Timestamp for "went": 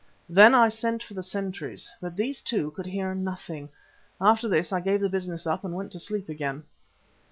5.75-5.91